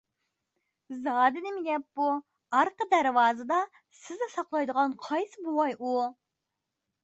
[1.03, 2.07] زادى نېمە گەپ بۇ؟
[2.59, 3.61] ئارقا دەرۋازىدا
[4.01, 5.97] سىزنى ساقلايدىغان قايسى بوۋاي ئۇ؟